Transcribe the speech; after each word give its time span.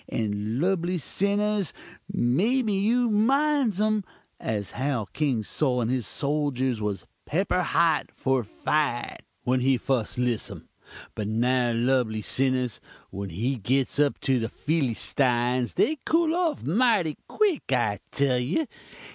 And 0.09 0.59
lubly 0.59 0.97
sinnahs, 0.97 1.73
maybe 2.11 2.73
you 2.73 3.11
minds 3.11 3.79
um, 3.79 4.03
as 4.39 4.71
how 4.71 5.05
King 5.13 5.43
Sol 5.43 5.79
and 5.79 5.91
his 5.91 6.07
soljurs 6.07 6.79
was 6.81 7.05
pepper 7.27 7.61
hot 7.61 8.09
for 8.11 8.43
fite 8.43 9.21
when 9.43 9.59
he 9.59 9.77
fust 9.77 10.17
liss 10.17 10.49
um; 10.49 10.67
but 11.13 11.27
now, 11.27 11.71
lubly 11.73 12.23
sinnahs, 12.23 12.79
when 13.11 13.29
they 13.29 13.59
gits 13.61 13.99
up 13.99 14.19
to 14.21 14.39
the 14.39 14.49
Fillystines, 14.49 15.75
they 15.75 15.99
cool 16.03 16.33
off 16.33 16.63
mighty 16.63 17.15
quick, 17.27 17.71
I 17.71 17.99
tell 18.11 18.39
you! 18.39 18.65